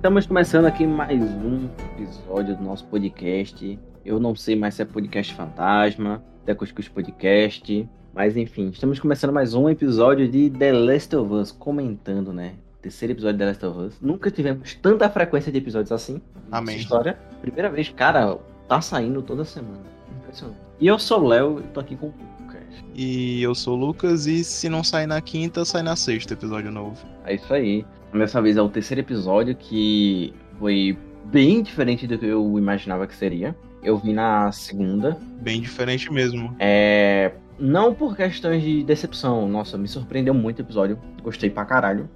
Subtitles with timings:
[0.00, 3.78] Estamos começando aqui mais um episódio do nosso podcast.
[4.02, 8.98] Eu não sei mais se é podcast fantasma, se é Cuscuz Podcast, mas enfim, estamos
[8.98, 12.54] começando mais um episódio de The Last of Us, comentando, né?
[12.80, 14.00] Terceiro episódio de The Last of Us.
[14.00, 16.22] Nunca tivemos tanta frequência de episódios assim.
[16.50, 16.78] Amém.
[16.78, 17.18] História.
[17.42, 19.82] Primeira vez, cara, tá saindo toda semana.
[20.18, 20.60] Impressionante.
[20.80, 22.62] E eu sou o Léo e tô aqui com o Lucas.
[22.94, 26.72] E eu sou o Lucas, e se não sair na quinta, sai na sexta episódio
[26.72, 26.96] novo.
[27.26, 27.84] É isso aí.
[28.12, 33.14] Dessa vez é o terceiro episódio que foi bem diferente do que eu imaginava que
[33.14, 33.56] seria.
[33.82, 35.16] Eu vi na segunda.
[35.40, 36.54] Bem diferente mesmo.
[36.58, 37.32] É.
[37.58, 39.48] Não por questões de decepção.
[39.48, 40.98] Nossa, me surpreendeu muito o episódio.
[41.22, 42.08] Gostei pra caralho.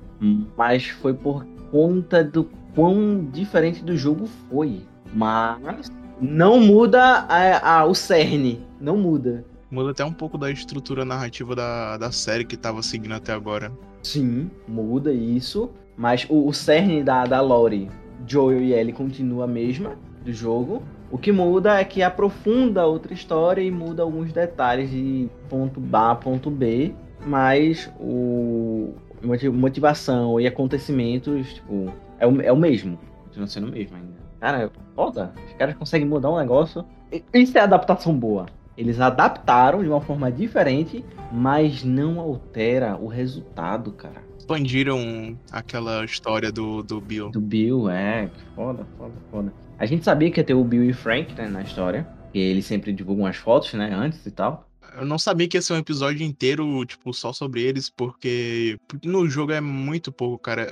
[0.56, 4.80] Mas foi por conta do quão diferente do jogo foi.
[5.12, 8.60] Mas não muda a, a- o cerne.
[8.80, 9.44] Não muda.
[9.70, 13.72] Muda até um pouco da estrutura narrativa da, da série que tava seguindo até agora.
[14.02, 15.70] Sim, muda isso.
[15.96, 17.90] Mas o, o cerne da, da Lore,
[18.26, 19.92] Joel e Ellie continua a mesma
[20.24, 20.82] do jogo.
[21.10, 26.10] O que muda é que aprofunda outra história e muda alguns detalhes de ponto A
[26.10, 26.92] a ponto B.
[27.26, 32.98] Mas o moti- motivação e acontecimentos, tipo, é o, é o mesmo.
[33.24, 34.14] Continua sendo o mesmo ainda.
[34.40, 35.32] Cara, é foda.
[35.46, 36.84] Os caras conseguem mudar um negócio.
[37.32, 38.46] Isso é adaptação boa.
[38.76, 44.22] Eles adaptaram de uma forma diferente, mas não altera o resultado, cara.
[44.44, 47.30] Expandiram aquela história do, do Bill.
[47.30, 49.54] Do Bill, é, foda, foda, foda.
[49.78, 52.06] A gente sabia que ia ter o Bill e o Frank, né, na história.
[52.30, 54.68] Que eles sempre divulgam as fotos, né, antes e tal.
[54.98, 59.26] Eu não sabia que ia ser um episódio inteiro, tipo, só sobre eles, porque no
[59.30, 60.68] jogo é muito pouco, cara.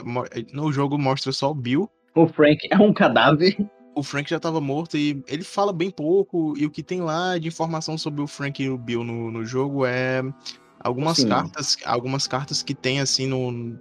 [0.53, 1.89] No jogo mostra só o Bill.
[2.15, 3.57] O Frank é um cadáver.
[3.95, 6.53] O Frank já tava morto e ele fala bem pouco.
[6.59, 9.47] E o que tem lá de informação sobre o Frank e o Bill no, no
[9.47, 10.23] jogo é
[10.83, 11.29] algumas Sim.
[11.29, 13.77] cartas, algumas cartas que tem assim no,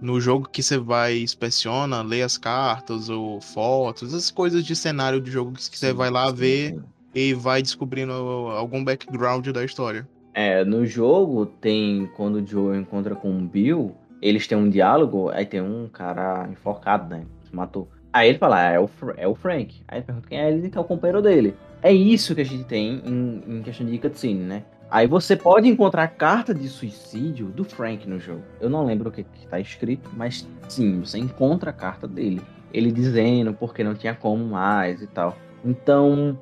[0.00, 5.20] no jogo que você vai inspeciona, lê as cartas ou fotos, essas coisas de cenário
[5.20, 6.78] de jogo que você vai lá ver
[7.14, 10.06] e vai descobrindo algum background da história.
[10.34, 15.30] É, no jogo tem quando o Joe encontra com o Bill, eles têm um diálogo,
[15.30, 17.24] aí tem um cara enforcado, né?
[17.44, 17.88] Se matou.
[18.12, 19.82] Aí ele fala, ah, é o, é o Frank.
[19.88, 21.54] Aí ele pergunta quem é, ele que é o companheiro dele.
[21.82, 24.64] É isso que a gente tem em, em questão de cutscene, né?
[24.90, 28.42] Aí você pode encontrar carta de suicídio do Frank no jogo.
[28.60, 32.40] Eu não lembro o que, que tá escrito, mas sim, você encontra a carta dele.
[32.72, 35.36] Ele dizendo porque não tinha como mais e tal.
[35.64, 36.38] Então,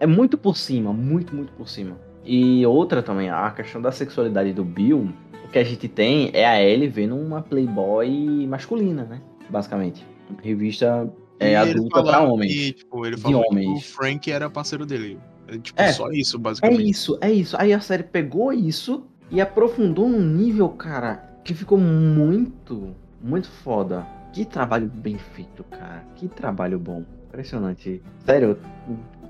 [0.00, 1.98] é muito por cima, muito, muito por cima.
[2.24, 5.12] E outra também, a questão da sexualidade do Bill,
[5.44, 9.20] o que a gente tem é a Ellie vendo uma Playboy masculina, né?
[9.50, 10.06] Basicamente.
[10.42, 12.52] Revista é, E adulta pra falando homens.
[12.52, 13.80] que, tipo, ele falou que o.
[13.80, 15.18] Frank era parceiro dele.
[15.54, 15.92] É, Tipo, É.
[15.92, 16.90] só isso, É basicamente.
[16.90, 17.56] isso, é isso.
[17.58, 24.06] Aí a série pegou isso e aprofundou num nível, cara, que ficou muito, muito foda.
[24.32, 26.04] Que trabalho bem feito, cara.
[26.16, 27.04] Que trabalho bom.
[27.28, 28.02] Impressionante.
[28.24, 28.58] Sério,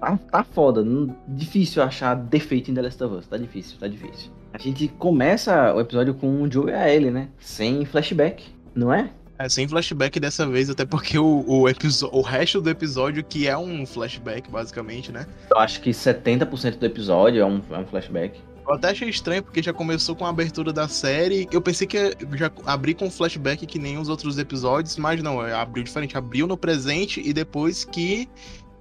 [0.00, 0.84] tá, tá foda.
[1.28, 3.26] Difícil achar defeito em The Last of Us.
[3.26, 4.30] Tá difícil, tá difícil.
[4.52, 7.28] A gente começa o episódio com o Joe e a Ellie, né?
[7.38, 8.44] Sem flashback,
[8.74, 9.10] não é?
[9.42, 11.64] É, sem flashback dessa vez, até porque o, o,
[12.12, 15.26] o resto do episódio, que é um flashback, basicamente, né?
[15.50, 18.40] Eu acho que 70% do episódio é um, é um flashback.
[18.64, 21.48] Eu até achei estranho, porque já começou com a abertura da série.
[21.50, 25.52] Eu pensei que já abrir com flashback que nem os outros episódios, mas não, é,
[25.52, 26.16] abriu diferente.
[26.16, 28.28] Abriu no presente e depois que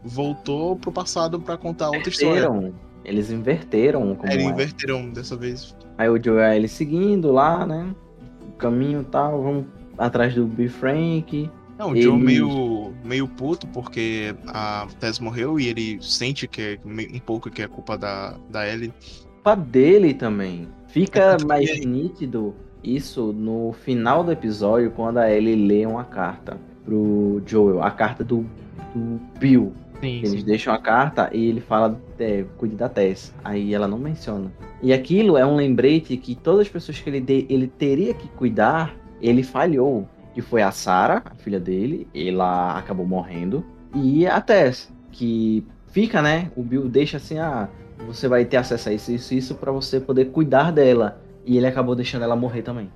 [0.04, 2.48] voltou pro passado pra contar outra história.
[3.04, 5.76] Eles inverteram como É, eles inverteram dessa vez.
[5.98, 7.96] Aí o Joe e a Ellie seguindo lá, né?
[8.48, 9.66] O caminho e tal, vamos
[10.06, 11.50] atrás do Bill Frank.
[11.78, 16.62] Não, o Joe Eles- meio, meio puto porque a Tess morreu e ele sente que
[16.62, 18.94] é um pouco que é culpa da, da Ellie.
[19.36, 20.68] Culpa dele também.
[20.88, 22.54] Fica É que- mais nítido
[22.84, 27.82] isso no final do episódio, quando a Ellie lê uma carta pro Joel.
[27.82, 28.46] A carta do,
[28.94, 29.72] do Bill.
[30.00, 33.32] Sim, Eles deixam a carta e ele fala, é, cuide da Tess.
[33.44, 34.52] Aí ela não menciona.
[34.82, 38.28] E aquilo é um lembrete que todas as pessoas que ele, de- ele teria que
[38.30, 40.08] cuidar, ele falhou.
[40.34, 43.66] Que foi a Sarah, a filha dele, ela acabou morrendo.
[43.94, 46.50] E a Tess, que fica, né?
[46.56, 47.68] O Bill deixa assim, ah,
[48.08, 51.22] você vai ter acesso a isso, isso, isso, pra você poder cuidar dela.
[51.46, 52.90] E ele acabou deixando ela morrer também.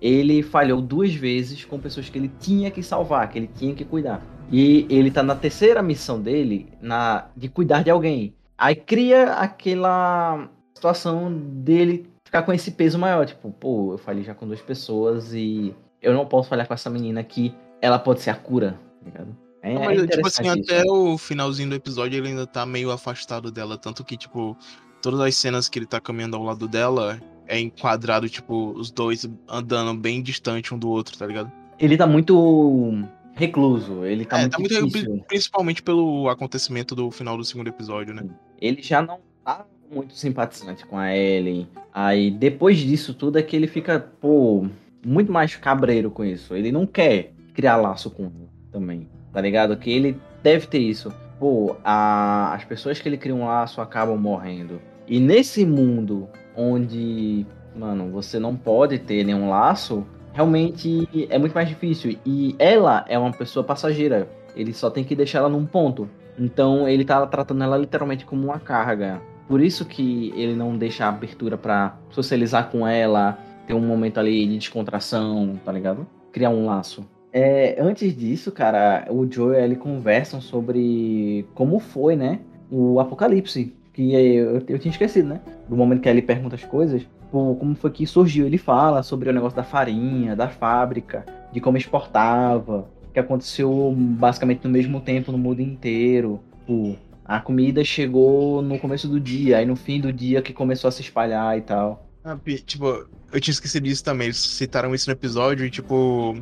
[0.00, 3.84] Ele falhou duas vezes com pessoas que ele tinha que salvar, que ele tinha que
[3.84, 4.22] cuidar.
[4.52, 8.34] E ele tá na terceira missão dele, na de cuidar de alguém.
[8.56, 13.24] Aí cria aquela situação dele ficar com esse peso maior.
[13.26, 15.72] Tipo, pô, eu falei já com duas pessoas e
[16.02, 17.54] eu não posso falhar com essa menina aqui.
[17.80, 19.36] Ela pode ser a cura, tá ligado?
[19.62, 22.90] É, Não, é mas, tipo assim, até o finalzinho do episódio ele ainda tá meio
[22.90, 23.78] afastado dela.
[23.78, 24.56] Tanto que, tipo,
[25.00, 29.28] todas as cenas que ele tá caminhando ao lado dela é enquadrado, tipo, os dois
[29.48, 31.52] andando bem distante um do outro, tá ligado?
[31.78, 33.04] Ele tá muito
[33.34, 34.04] recluso.
[34.04, 35.24] Ele tá É, muito tá muito difícil.
[35.28, 38.22] principalmente pelo acontecimento do final do segundo episódio, né?
[38.60, 41.66] Ele já não tá muito simpatizante com a Ellie.
[41.92, 44.66] Aí depois disso tudo é que ele fica, pô,
[45.04, 46.54] muito mais cabreiro com isso.
[46.54, 49.76] Ele não quer criar laço com ela também, tá ligado?
[49.76, 51.12] Que ele deve ter isso.
[51.38, 54.80] Pô, a- as pessoas que ele cria um laço acabam morrendo.
[55.06, 57.44] E nesse mundo onde,
[57.76, 62.18] mano, você não pode ter nenhum laço, realmente é muito mais difícil.
[62.24, 64.28] E ela é uma pessoa passageira.
[64.56, 66.08] Ele só tem que deixar ela num ponto.
[66.38, 69.20] Então ele tá tratando ela literalmente como uma carga.
[69.48, 74.18] Por isso que ele não deixa a abertura pra socializar com ela, ter um momento
[74.18, 76.06] ali de descontração, tá ligado?
[76.32, 77.06] Criar um laço.
[77.32, 82.40] É, antes disso, cara, o Joe e ele conversam sobre como foi, né?
[82.70, 83.74] O apocalipse.
[83.92, 85.40] Que eu, eu tinha esquecido, né?
[85.68, 87.06] Do momento que ele pergunta as coisas.
[87.30, 88.46] Como foi que surgiu?
[88.46, 94.64] Ele fala sobre o negócio da farinha, da fábrica, de como exportava, que aconteceu basicamente
[94.64, 96.40] no mesmo tempo no mundo inteiro.
[96.66, 96.94] Pô,
[97.24, 100.92] a comida chegou no começo do dia, aí no fim do dia que começou a
[100.92, 102.06] se espalhar e tal.
[102.22, 104.26] Ah, tipo, eu tinha esquecido disso também.
[104.26, 106.36] Eles citaram isso no episódio e, tipo,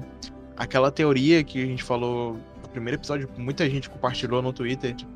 [0.57, 5.11] aquela teoria que a gente falou no primeiro episódio, muita gente compartilhou no Twitter, tipo,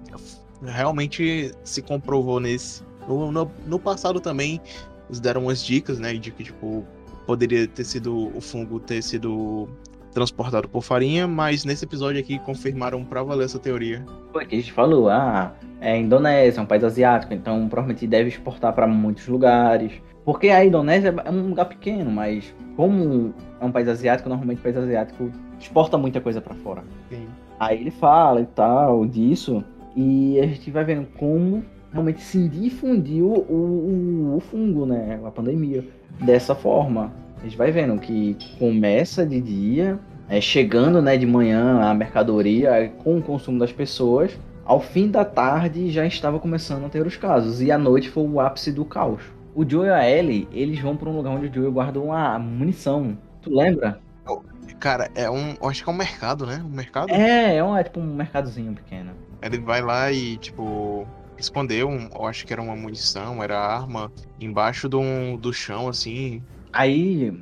[0.63, 2.83] realmente se comprovou nesse.
[3.09, 4.61] No, no, no passado também,
[5.09, 6.85] eles deram umas dicas, né, de que, tipo,
[7.27, 9.69] poderia ter sido o fungo ter sido
[10.17, 14.03] transportado por farinha, mas nesse episódio aqui confirmaram pra valer essa teoria.
[14.33, 18.31] Foi que a gente falou, ah, é Indonésia, é um país asiático, então provavelmente deve
[18.31, 19.93] exportar para muitos lugares.
[20.25, 24.63] Porque a Indonésia é um lugar pequeno, mas como é um país asiático, normalmente o
[24.63, 25.31] país asiático
[25.61, 26.83] exporta muita coisa para fora.
[27.11, 27.27] Sim.
[27.61, 29.63] Aí ele fala e tal disso,
[29.95, 35.21] e a gente vai vendo como realmente se difundiu o, o, o fungo, né?
[35.23, 35.85] A pandemia.
[36.21, 37.13] Dessa forma.
[37.39, 39.99] A gente vai vendo que começa de dia,
[40.29, 44.39] é, chegando né, de manhã a mercadoria com o consumo das pessoas.
[44.65, 47.63] Ao fim da tarde já estava começando a ter os casos.
[47.63, 49.23] E à noite foi o ápice do caos.
[49.55, 52.39] O Joe e a Ellie, eles vão para um lugar onde o Joe guarda uma
[52.39, 53.17] munição.
[53.41, 54.01] Tu lembra?
[54.79, 55.55] Cara, é um.
[55.61, 56.63] Eu acho que é um mercado, né?
[56.65, 57.11] Um mercado.
[57.11, 59.13] É, é, um, é tipo um mercadozinho pequeno.
[59.41, 61.07] Ele vai lá e, tipo,
[61.39, 65.01] escondeu, um, eu acho que era uma munição, era arma, embaixo do,
[65.39, 66.43] do chão, assim.
[66.73, 67.33] Aí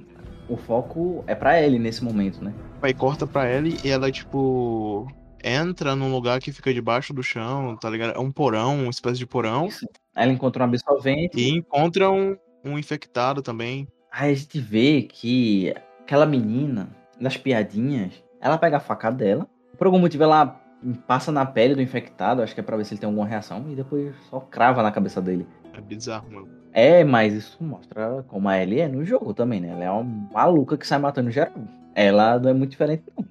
[0.48, 2.52] o foco é pra ele nesse momento, né?
[2.82, 5.06] Aí corta pra ela e ela, tipo,
[5.42, 8.16] entra num lugar que fica debaixo do chão, tá ligado?
[8.16, 9.66] É um porão, uma espécie de porão.
[9.66, 9.86] Isso.
[10.14, 11.38] Ela encontra um absorvente.
[11.38, 13.88] E encontra um, um infectado também.
[14.12, 16.88] Aí a gente vê que aquela menina,
[17.18, 19.48] nas piadinhas, ela pega a faca dela.
[19.76, 20.60] Por algum motivo ela
[21.06, 23.64] passa na pele do infectado, acho que é pra ver se ele tem alguma reação,
[23.70, 25.46] e depois só crava na cabeça dele.
[25.72, 26.63] É bizarro, mano.
[26.74, 29.68] É, mas isso mostra como a Ellie é no jogo também, né?
[29.68, 31.54] Ela é uma maluca que sai matando geral.
[31.94, 33.24] Ela não é muito diferente, não.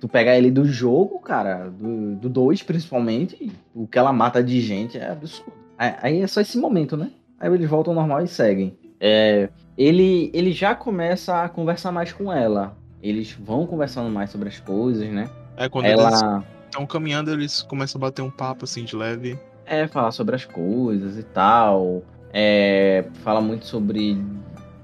[0.00, 4.96] Tu pega ele do jogo, cara, do 2 principalmente, o que ela mata de gente
[4.96, 5.52] é absurdo.
[5.76, 7.10] Aí é só esse momento, né?
[7.40, 8.76] Aí eles voltam ao normal e seguem.
[9.00, 12.76] É, ele, ele já começa a conversar mais com ela.
[13.02, 15.28] Eles vão conversando mais sobre as coisas, né?
[15.56, 19.38] É quando eles Ela estão caminhando, eles começam a bater um papo assim de leve.
[19.64, 22.02] é, fala sobre as coisas e tal.
[22.38, 24.22] É, fala muito sobre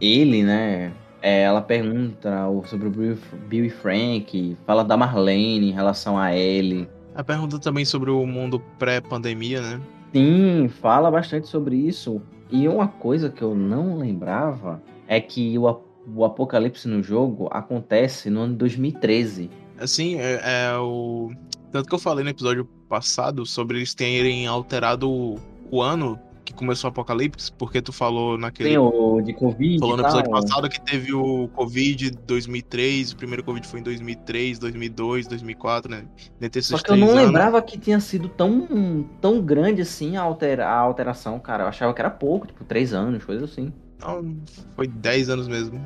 [0.00, 0.90] ele, né?
[1.20, 6.88] É, ela pergunta sobre o Bill, e Frank, fala da Marlene em relação a ele.
[7.14, 9.80] A pergunta também sobre o mundo pré-pandemia, né?
[10.14, 12.22] Sim, fala bastante sobre isso.
[12.50, 15.78] E uma coisa que eu não lembrava é que o,
[16.16, 19.50] o apocalipse no jogo acontece no ano de 2013.
[19.78, 21.30] Assim, é, é o.
[21.70, 25.38] Tanto que eu falei no episódio passado sobre eles terem alterado o,
[25.70, 26.18] o ano
[26.52, 28.68] que começou o apocalipse, porque tu falou naquele.
[28.70, 29.78] Tem o de Covid.
[29.80, 30.18] Falou no e tal.
[30.20, 35.90] episódio passado que teve o Covid 2003, o primeiro Covid foi em 2003, 2002, 2004,
[35.90, 36.04] né?
[36.40, 37.24] Esses Só que eu não anos.
[37.24, 41.64] lembrava que tinha sido tão, tão grande assim a, altera- a alteração, cara.
[41.64, 43.72] Eu achava que era pouco, tipo, três anos, coisa assim.
[44.00, 44.36] Não,
[44.76, 45.80] foi 10 anos mesmo.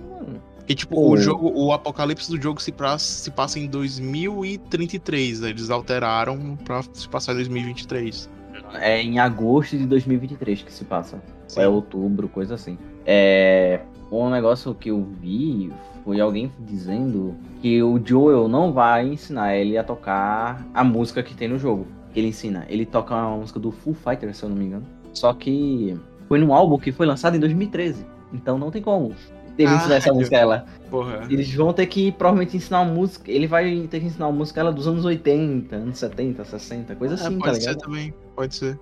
[0.00, 0.36] Hum,
[0.68, 1.10] E tipo, Pô.
[1.12, 5.50] o jogo, o apocalipse do jogo se, pra, se passa em 2033, né?
[5.50, 8.28] eles alteraram pra se passar em 2023.
[8.74, 11.22] É em agosto de 2023 que se passa.
[11.46, 11.60] Sim.
[11.60, 12.78] Ou é outubro, coisa assim.
[13.06, 13.80] É.
[14.10, 15.70] Um negócio que eu vi
[16.04, 21.34] foi alguém dizendo que o Joel não vai ensinar ele a tocar a música que
[21.34, 21.86] tem no jogo.
[22.12, 22.64] Que ele ensina.
[22.68, 24.86] Ele toca uma música do Full Fighter, se eu não me engano.
[25.12, 28.06] Só que foi num álbum que foi lançado em 2013.
[28.32, 29.14] Então não tem como
[29.58, 30.66] ele ensinar essa música a ela.
[30.90, 31.26] Porra.
[31.28, 33.30] Eles vão ter que provavelmente ensinar uma música.
[33.30, 37.14] Ele vai ter que ensinar uma música ela dos anos 80, anos 70, 60, coisa
[37.14, 37.74] É, assim, tá pode ligado?
[37.74, 38.78] ser também, pode ser.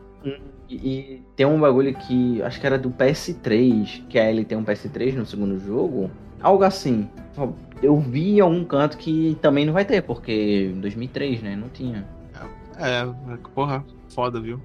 [0.69, 4.59] E, e tem um bagulho que acho que era do PS3, que a Ellie tem
[4.59, 6.11] um PS3 no segundo jogo.
[6.41, 7.09] Algo assim.
[7.83, 11.57] eu vi em algum canto que também não vai ter, porque em 2003, né?
[11.57, 12.07] Não tinha.
[12.79, 13.07] É,
[13.55, 14.61] porra, foda, viu?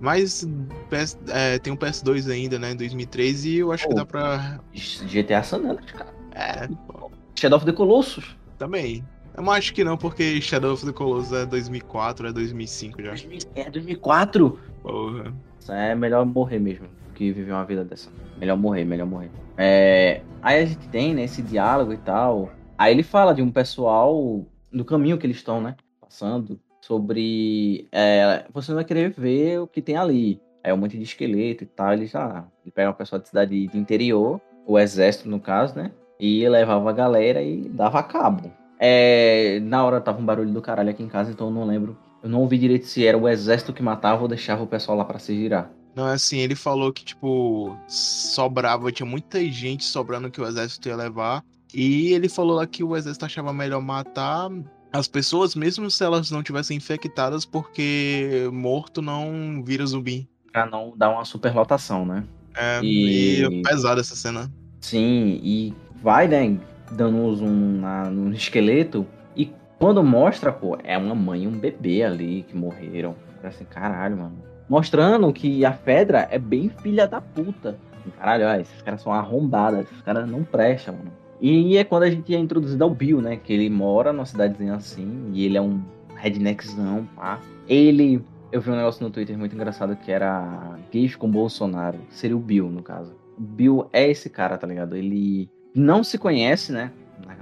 [0.00, 0.46] Mas
[0.90, 2.72] PS, é, tem um PS2 ainda, né?
[2.72, 4.60] Em 2003 e eu acho que dá pra.
[4.74, 6.14] GTA San Andreas, cara.
[6.32, 6.68] É.
[6.86, 7.10] Pô.
[7.34, 8.36] Shadow of the Colossus.
[8.58, 9.04] Também.
[9.36, 13.14] Eu acho que não, porque Shadow of the Colossus é 2004, é 2005 já.
[13.54, 14.58] É 2004?
[14.82, 15.34] Porra.
[15.58, 18.10] Isso é melhor morrer mesmo que viver uma vida dessa.
[18.38, 19.30] Melhor morrer, melhor morrer.
[19.56, 20.20] É...
[20.42, 22.52] Aí a gente tem, né, esse diálogo e tal.
[22.76, 25.76] Aí ele fala de um pessoal do caminho que eles estão, né?
[26.00, 27.88] Passando sobre.
[27.90, 30.40] É, você não vai querer ver o que tem ali.
[30.62, 31.92] É um monte de esqueleto e tal.
[31.92, 32.44] Ele já.
[32.64, 35.90] Ele pega uma pessoa de cidade de interior, o exército, no caso, né?
[36.18, 38.50] E levava a galera e dava cabo.
[38.78, 41.96] É, na hora tava um barulho do caralho aqui em casa, então eu não lembro.
[42.22, 45.04] Eu não ouvi direito se era o exército que matava ou deixava o pessoal lá
[45.04, 45.70] para se girar.
[45.94, 50.88] Não, é assim, ele falou que, tipo, sobrava, tinha muita gente sobrando que o exército
[50.88, 51.44] ia levar.
[51.72, 54.48] E ele falou lá que o exército achava melhor matar
[54.94, 60.28] as pessoas, mesmo se elas não tivessem infectadas, porque morto não vira zumbi.
[60.52, 62.22] Pra não dar uma superlotação, né?
[62.56, 63.44] É, e...
[63.44, 64.48] é pesada essa cena.
[64.80, 66.56] Sim, e vai, né,
[66.92, 69.04] dando um zoom na, no esqueleto.
[69.34, 73.16] E quando mostra, pô, é uma mãe e um bebê ali que morreram.
[73.42, 74.38] Assim, caralho, mano.
[74.68, 77.76] Mostrando que a Fedra é bem filha da puta.
[78.16, 81.23] Caralho, esses caras são arrombadas, esses caras não prestam, mano.
[81.40, 83.36] E é quando a gente é introduzido ao Bill, né?
[83.36, 85.82] Que ele mora numa cidadezinha assim, e ele é um
[86.16, 87.40] redneckzão, pá.
[87.68, 88.22] Ele.
[88.52, 91.98] Eu vi um negócio no Twitter muito engraçado que era gays com Bolsonaro.
[92.08, 93.14] Seria o Bill, no caso.
[93.36, 94.96] O Bill é esse cara, tá ligado?
[94.96, 96.92] Ele não se conhece, né?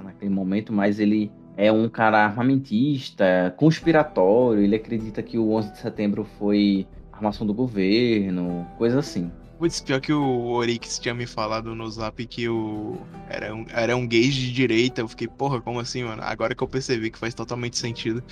[0.03, 4.63] Naquele momento, mas ele é um cara armamentista, conspiratório.
[4.63, 9.31] Ele acredita que o 11 de setembro foi armação do governo, coisa assim.
[9.63, 12.97] Putz, pior que o Orix tinha me falado no zap que o
[13.31, 15.03] era um, era um gay de direita.
[15.03, 16.21] Eu fiquei, porra, como assim, mano?
[16.21, 18.25] Agora que eu percebi que faz totalmente sentido.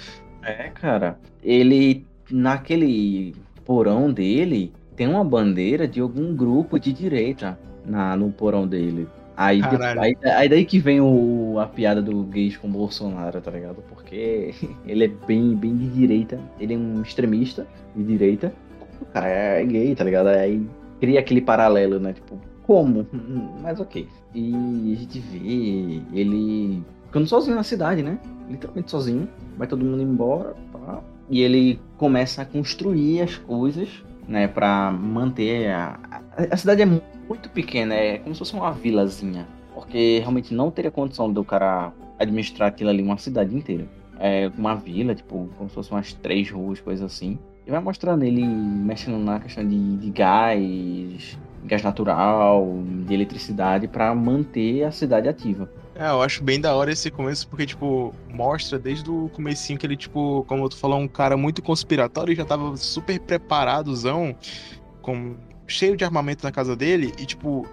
[0.42, 1.20] É, cara.
[1.40, 7.56] Ele, naquele porão dele, tem uma bandeira de algum grupo de direita
[7.87, 9.06] na, no porão dele.
[9.37, 9.60] Aí,
[10.00, 13.84] aí, aí, daí que vem o, a piada do gays com Bolsonaro, tá ligado?
[13.88, 14.52] Porque
[14.84, 16.40] ele é bem, bem de direita.
[16.58, 18.52] Ele é um extremista de direita.
[19.00, 20.26] O cara é gay, tá ligado?
[20.26, 20.68] Aí
[21.00, 22.12] cria aquele paralelo, né?
[22.12, 23.07] Tipo, como?
[23.62, 24.07] Mas ok.
[24.35, 24.52] E
[24.92, 28.19] a gente vê ele ficando sozinho na cidade, né?
[28.49, 29.28] Literalmente sozinho.
[29.57, 31.00] Vai todo mundo embora, tá?
[31.28, 33.88] E ele começa a construir as coisas,
[34.28, 34.47] né?
[34.47, 35.99] Pra manter a...
[36.50, 39.47] A cidade é muito pequena, é como se fosse uma vilazinha.
[39.75, 43.88] Porque realmente não teria condição do cara administrar aquilo ali, uma cidade inteira.
[44.19, 47.38] É uma vila, tipo, como se fosse umas três ruas, coisa assim.
[47.71, 52.67] E vai mostrando ele mexendo na questão de, de gás, gás natural,
[53.07, 55.71] de eletricidade para manter a cidade ativa.
[55.95, 59.87] É, eu acho bem da hora esse começo, porque, tipo, mostra desde o comecinho que
[59.87, 64.35] ele, tipo, como tu falou, um cara muito conspiratório e já tava super preparadozão,
[65.00, 65.37] com,
[65.69, 67.69] cheio de armamento na casa dele, e, tipo,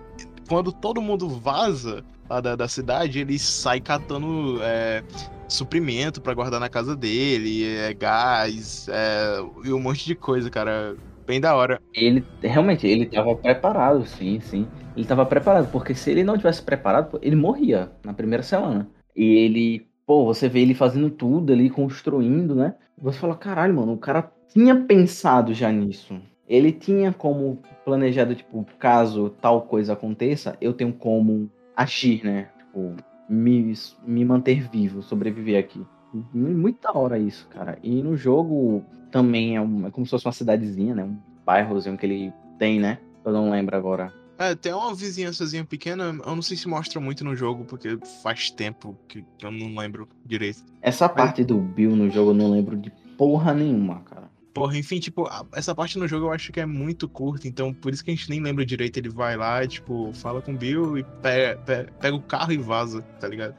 [0.47, 5.03] quando todo mundo vaza lá da, da cidade, ele sai catando é,
[5.47, 10.95] suprimento para guardar na casa dele, é, gás, é, e um monte de coisa, cara.
[11.25, 11.81] Bem da hora.
[11.93, 14.65] Ele, realmente, ele tava preparado, sim, sim.
[14.95, 18.89] Ele tava preparado, porque se ele não tivesse preparado, ele morria na primeira semana.
[19.13, 22.75] E ele, pô, você vê ele fazendo tudo ali, construindo, né?
[22.97, 26.17] Você fala, caralho, mano, o cara tinha pensado já nisso.
[26.47, 32.49] Ele tinha como planejado, tipo, caso tal coisa aconteça, eu tenho como agir, né?
[32.57, 32.95] Tipo,
[33.29, 33.73] me,
[34.05, 35.85] me manter vivo, sobreviver aqui.
[36.33, 37.77] Muito da hora isso, cara.
[37.83, 41.03] E no jogo também é, um, é como se fosse uma cidadezinha, né?
[41.03, 42.97] Um bairrozinho que ele tem, né?
[43.25, 44.11] Eu não lembro agora.
[44.39, 48.51] É, tem uma vizinhançazinha pequena, eu não sei se mostra muito no jogo, porque faz
[48.51, 50.63] tempo que, que eu não lembro direito.
[50.81, 54.16] Essa parte do Bill no jogo eu não lembro de porra nenhuma, cara.
[54.57, 57.93] Porra, enfim, tipo, essa parte no jogo eu acho que é muito curta, então por
[57.93, 58.97] isso que a gente nem lembra direito.
[58.97, 62.57] Ele vai lá, tipo, fala com o Bill e pega, pega, pega o carro e
[62.57, 63.55] vaza, tá ligado?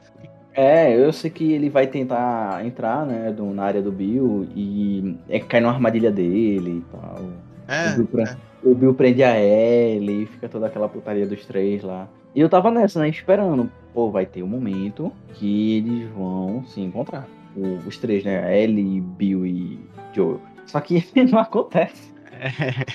[0.53, 5.15] É, eu sei que ele vai tentar entrar, né, do, na área do Bill e
[5.29, 7.29] é, cai numa armadilha dele e tal.
[7.67, 8.37] É, o Bill, é.
[8.63, 12.09] o Bill prende a Ellie e fica toda aquela putaria dos três lá.
[12.35, 13.71] E eu tava nessa, né, esperando.
[13.93, 17.27] Pô, vai ter um momento que eles vão se encontrar.
[17.55, 19.79] O, os três, né, Ellie, Bill e
[20.13, 20.41] Joel.
[20.69, 22.13] Só que não acontece.
[22.31, 22.85] É.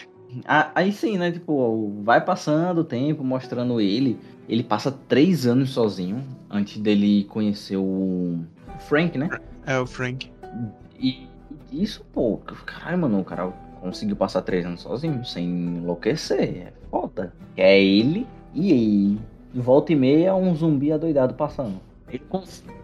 [0.75, 1.31] Aí sim, né?
[1.33, 4.19] Tipo, vai passando o tempo, mostrando ele.
[4.49, 8.41] Ele passa três anos sozinho antes dele conhecer o
[8.81, 9.29] Frank, né?
[9.67, 10.31] É, o Frank.
[10.99, 11.27] E
[11.73, 13.49] isso, pô, caralho, mano, o cara
[13.81, 16.69] conseguiu passar três anos sozinho, sem enlouquecer.
[16.69, 17.33] É foda.
[17.57, 19.19] É ele e
[19.55, 21.81] volta e meia um zumbi adoidado passando.
[22.09, 22.23] ele,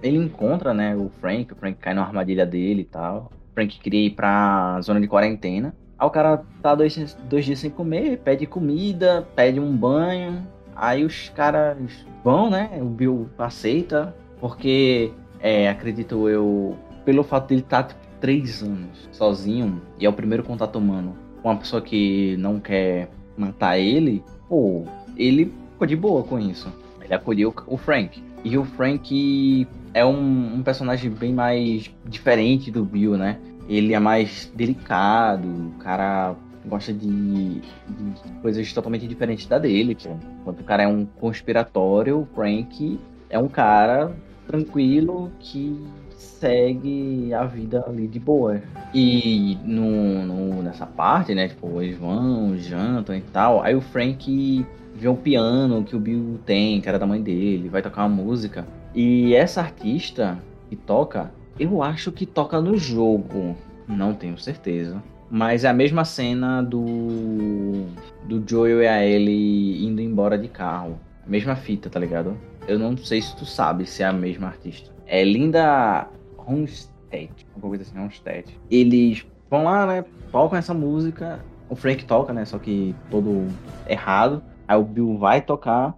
[0.02, 3.30] ele encontra, né, o Frank, o Frank cai na armadilha dele e tal.
[3.60, 5.74] Frank queria ir pra zona de quarentena.
[5.98, 10.46] Aí o cara tá dois, dois dias sem comer, pede comida, pede um banho.
[10.74, 11.76] Aí os caras
[12.24, 12.70] vão, né?
[12.80, 16.74] O Bill aceita, porque é, acredito eu,
[17.04, 21.14] pelo fato dele estar tá, tipo, três anos sozinho, e é o primeiro contato humano
[21.42, 24.84] com uma pessoa que não quer matar ele, pô,
[25.16, 26.72] ele ficou de boa com isso.
[27.02, 28.22] Ele acolheu o Frank.
[28.42, 33.38] E o Frank é um, um, personagem bem mais diferente do Bill, né?
[33.68, 37.62] Ele é mais delicado, o cara gosta de, de
[38.42, 39.94] coisas totalmente diferentes da dele.
[39.94, 40.16] Pô.
[40.40, 44.12] Enquanto o cara é um conspiratório, o Frank é um cara
[44.46, 45.80] tranquilo que
[46.16, 48.60] segue a vida ali de boa.
[48.92, 51.48] E no, no, nessa parte, né?
[51.48, 53.62] Tipo, eles vão, jantam e tal.
[53.62, 57.68] Aí o Frank vê um piano que o Bill tem, que era da mãe dele,
[57.68, 58.66] vai tocar uma música.
[58.94, 63.56] E essa artista que toca, eu acho que toca no jogo.
[63.86, 65.02] Não tenho certeza.
[65.30, 67.86] Mas é a mesma cena do.
[68.24, 70.98] Do Joel e a Ellie indo embora de carro.
[71.26, 72.36] Mesma fita, tá ligado?
[72.66, 74.90] Eu não sei se tu sabe se é a mesma artista.
[75.06, 77.46] É Linda Ronstadt.
[77.54, 78.58] Alguma coisa assim, Ronstadt.
[78.70, 80.04] Eles vão lá, né?
[80.32, 81.44] Tocam essa música.
[81.68, 82.44] O Frank toca, né?
[82.44, 83.46] Só que todo
[83.88, 84.42] errado.
[84.66, 85.96] Aí o Bill vai tocar.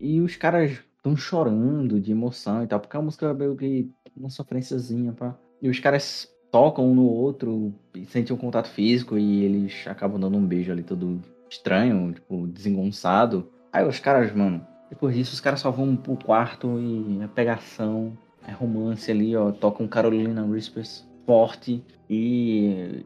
[0.00, 2.78] E os caras estão chorando de emoção e tal.
[2.78, 5.36] Porque a música é meio que uma sofrênciazinha, pá.
[5.60, 7.74] E os caras tocam um no outro
[8.08, 13.50] sentem um contato físico e eles acabam dando um beijo ali todo estranho, tipo, desengonçado.
[13.72, 18.16] Aí os caras, mano, depois disso os caras só vão pro quarto e a pegação,
[18.46, 23.04] é romance ali, ó, tocam Carolina Whispers forte e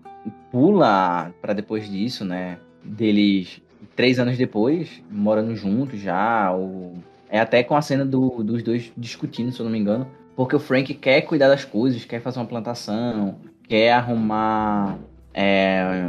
[0.51, 2.59] pula para depois disso, né?
[2.83, 3.61] Deles
[3.95, 6.95] três anos depois, morando juntos já, ou...
[7.29, 10.55] é até com a cena do, dos dois discutindo, se eu não me engano, porque
[10.55, 13.37] o Frank quer cuidar das coisas, quer fazer uma plantação,
[13.67, 14.99] quer arrumar
[15.33, 16.09] é,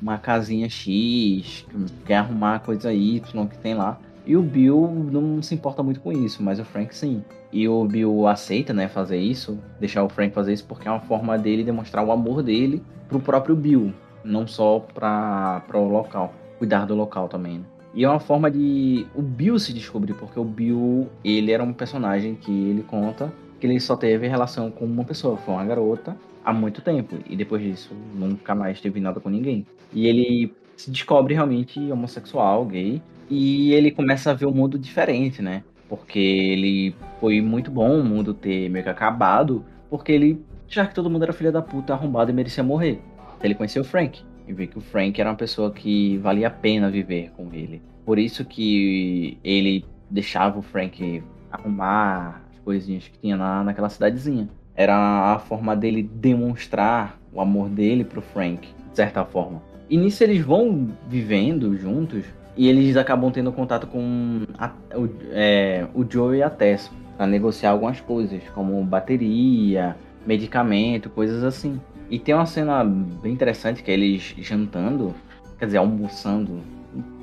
[0.00, 1.66] uma casinha X,
[2.06, 3.98] quer arrumar coisa Y que tem lá.
[4.26, 7.22] E o Bill não se importa muito com isso, mas o Frank sim.
[7.52, 11.00] E o Bill aceita, né, fazer isso, deixar o Frank fazer isso, porque é uma
[11.00, 13.92] forma dele demonstrar o amor dele pro próprio Bill,
[14.24, 17.58] não só para o local, cuidar do local também.
[17.58, 17.64] Né?
[17.94, 21.72] E é uma forma de o Bill se descobrir, porque o Bill, ele era um
[21.72, 26.14] personagem que ele conta que ele só teve relação com uma pessoa, foi uma garota,
[26.44, 27.16] há muito tempo.
[27.26, 29.64] E depois disso, nunca mais teve nada com ninguém.
[29.92, 34.78] E ele se descobre realmente homossexual, gay, e ele começa a ver o um mundo
[34.78, 35.62] diferente, né?
[35.88, 40.94] Porque ele foi muito bom o mundo ter meio que acabado, porque ele, já que
[40.94, 43.00] todo mundo era filha da puta, arrombado e merecia morrer.
[43.42, 46.50] Ele conheceu o Frank e viu que o Frank era uma pessoa que valia a
[46.50, 47.80] pena viver com ele.
[48.04, 54.48] Por isso que ele deixava o Frank arrumar coisinhas que tinha na, naquela cidadezinha.
[54.74, 59.62] Era a forma dele demonstrar o amor dele pro Frank, de certa forma.
[59.88, 62.24] E nisso eles vão vivendo juntos
[62.56, 67.26] e eles acabam tendo contato com a, o, é, o Joe e a Tess para
[67.26, 71.80] negociar algumas coisas, como bateria, medicamento, coisas assim.
[72.10, 75.14] E tem uma cena bem interessante que é eles jantando,
[75.58, 76.60] quer dizer, almoçando.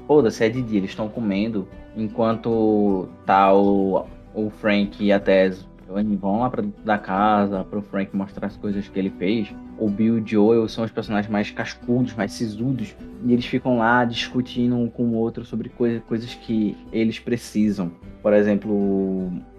[0.08, 5.65] Foda-se, é de dia, eles estão comendo, enquanto tá o, o Frank e a Tess
[6.20, 9.54] vão lá pra dentro da casa, pro Frank mostrar as coisas que ele fez.
[9.78, 13.78] O Bill e o Joel são os personagens mais cascudos, mais sisudos, e eles ficam
[13.78, 17.91] lá discutindo um com o outro sobre coisa, coisas que eles precisam.
[18.22, 18.72] Por exemplo,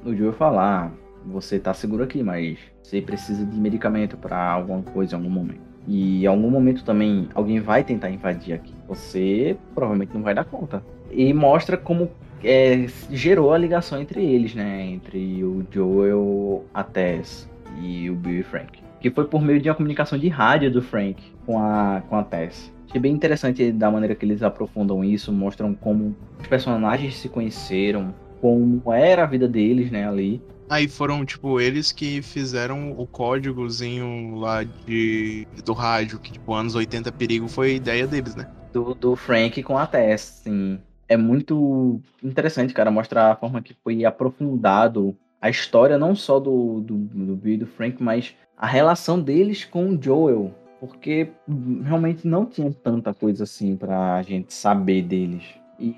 [0.05, 0.93] o Joel falar:
[1.27, 5.73] você tá seguro aqui, mas você precisa de medicamento para alguma coisa em algum momento.
[5.87, 8.75] E em algum momento também alguém vai tentar invadir aqui.
[8.87, 10.83] Você provavelmente não vai dar conta.
[11.11, 12.11] E mostra como
[12.45, 14.85] é, gerou a ligação entre eles, né?
[14.87, 17.49] Entre o Joel, a Tess
[17.81, 18.81] e o Bill e Frank.
[19.01, 22.23] Que foi por meio de uma comunicação de rádio do Frank com a, com a
[22.23, 22.73] Tess.
[22.89, 28.15] Achei bem interessante da maneira que eles aprofundam isso, mostram como os personagens se conheceram,
[28.41, 30.43] como era a vida deles, né, ali.
[30.73, 36.75] Aí foram, tipo, eles que fizeram o códigozinho lá de, do rádio, que, tipo, anos
[36.75, 38.51] 80 perigo foi ideia deles, né?
[38.73, 40.81] Do, do Frank com a Tess, sim
[41.13, 46.81] é muito interessante, cara, mostrar a forma que foi aprofundado a história não só do,
[46.81, 50.55] do, do Bill e do Frank, mas a relação deles com o Joel.
[50.81, 51.31] Porque
[51.85, 55.45] realmente não tinha tanta coisa assim pra gente saber deles.
[55.79, 55.95] E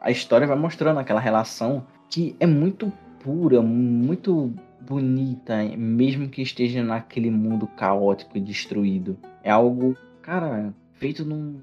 [0.00, 2.92] a história vai mostrando aquela relação que é muito
[3.28, 9.18] pura, muito bonita, mesmo que esteja naquele mundo caótico e destruído.
[9.44, 11.60] É algo, cara, feito num,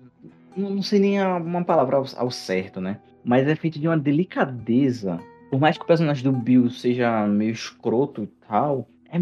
[0.56, 3.00] não sei nem uma palavra ao, certo, né?
[3.24, 7.52] Mas é feito de uma delicadeza por mais que o personagem do Bill seja meio
[7.52, 9.18] escroto e tal, é,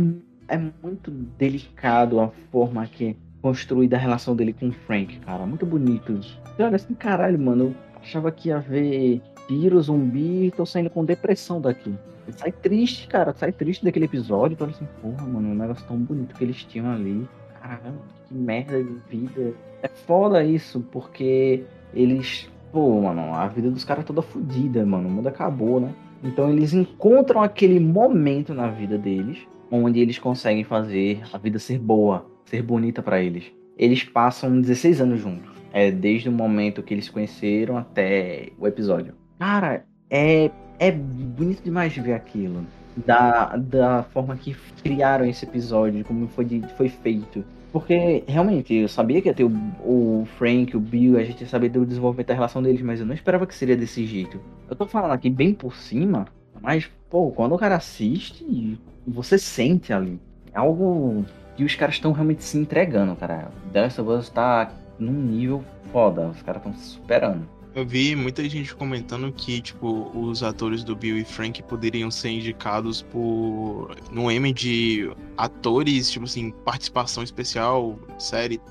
[0.56, 5.45] é muito delicado a forma que é construída a relação dele com o Frank, cara.
[5.45, 6.19] Muito bonito.
[6.19, 11.06] Você olha assim, caralho, mano, eu achava que ia ver tiro, zumbi, tô saindo com
[11.06, 11.93] depressão daqui.
[12.31, 14.57] Sai triste, cara, sai triste daquele episódio.
[14.57, 17.27] Tô assim, porra, mano, um negócio tão bonito que eles tinham ali.
[17.62, 19.53] Caramba, que merda de vida.
[19.81, 22.49] É foda isso, porque eles.
[22.71, 25.07] Pô, mano, a vida dos caras é toda fodida, mano.
[25.07, 25.93] O mundo acabou, né?
[26.23, 31.79] Então eles encontram aquele momento na vida deles onde eles conseguem fazer a vida ser
[31.79, 33.51] boa, ser bonita para eles.
[33.75, 35.51] Eles passam 16 anos juntos.
[35.71, 39.15] É desde o momento que eles conheceram até o episódio.
[39.39, 42.65] Cara, é, é bonito demais de ver aquilo.
[42.95, 47.43] Da, da forma que criaram esse episódio, como foi, foi feito.
[47.71, 49.51] Porque, realmente, eu sabia que ia ter o,
[49.83, 53.05] o Frank, o Bill, a gente ia saber do desenvolvimento da relação deles, mas eu
[53.05, 54.39] não esperava que seria desse jeito.
[54.69, 56.27] Eu tô falando aqui bem por cima,
[56.62, 60.19] mas, pô, quando o cara assiste, você sente ali.
[60.53, 63.49] É algo que os caras estão realmente se entregando, cara.
[63.73, 67.41] Last of Us tá num nível foda, os caras estão se superando.
[67.75, 72.29] Eu vi muita gente comentando que, tipo, os atores do Bill e Frank poderiam ser
[72.29, 73.95] indicados por.
[74.12, 78.62] no M de atores, tipo assim, participação especial, série.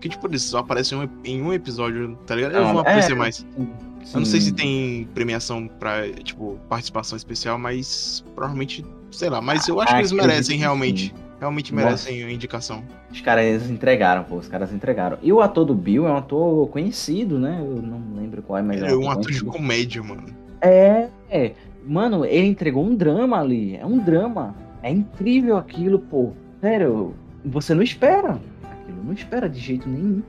[0.00, 2.56] Que, tipo, eles só aparecem em um episódio, tá ligado?
[2.56, 3.36] Eles vão é, aparecer mais.
[3.36, 3.68] Sim.
[4.14, 9.42] Eu não sei se tem premiação pra, tipo, participação especial, mas provavelmente, sei lá.
[9.42, 11.14] Mas eu acho ah, que eles merecem realmente.
[11.14, 11.25] Sim.
[11.38, 12.32] Realmente merecem Nossa.
[12.32, 12.84] indicação.
[13.10, 15.18] Os caras entregaram, pô, os caras entregaram.
[15.22, 17.58] E o ator do Bill é um ator conhecido, né?
[17.60, 20.24] Eu não lembro qual é, mas ele é um, ator, ator de comédia, mano.
[20.60, 21.52] É, é.
[21.86, 23.76] Mano, ele entregou um drama ali.
[23.76, 24.54] É um drama.
[24.82, 26.32] É incrível aquilo, pô.
[26.60, 28.40] Sério, você não espera.
[28.64, 30.22] Aquilo não espera de jeito nenhum.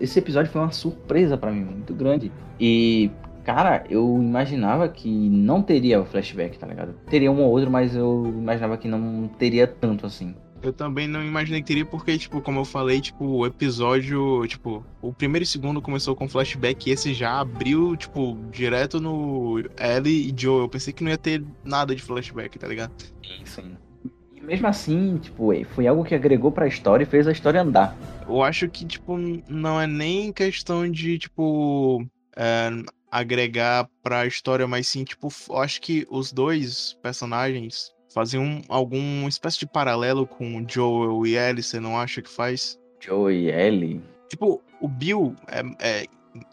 [0.00, 2.32] Esse episódio foi uma surpresa para mim, muito grande.
[2.58, 3.10] E,
[3.48, 6.92] cara, eu imaginava que não teria flashback, tá ligado?
[7.08, 10.34] Teria um ou outro, mas eu imaginava que não teria tanto assim.
[10.62, 14.84] Eu também não imaginei que teria, porque, tipo, como eu falei, tipo, o episódio, tipo,
[15.00, 20.30] o primeiro e segundo começou com flashback e esse já abriu, tipo, direto no Ellie
[20.30, 20.64] e Joe.
[20.64, 22.92] Eu pensei que não ia ter nada de flashback, tá ligado?
[23.24, 23.76] Sim, sim.
[24.34, 27.96] E mesmo assim, tipo, foi algo que agregou pra história e fez a história andar.
[28.28, 29.16] Eu acho que, tipo,
[29.48, 32.04] não é nem questão de, tipo,
[32.36, 32.70] é,
[33.10, 39.28] agregar pra história, mas sim, tipo, eu acho que os dois personagens faziam um, algum
[39.28, 42.78] espécie de paralelo com Joel e Ellie, você não acha que faz?
[43.00, 44.02] Joel e Ellie?
[44.28, 46.06] Tipo, o Bill é, é